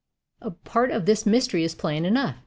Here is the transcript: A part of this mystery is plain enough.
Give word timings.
A 0.41 0.49
part 0.49 0.89
of 0.89 1.05
this 1.05 1.27
mystery 1.27 1.63
is 1.63 1.75
plain 1.75 2.05
enough. 2.05 2.37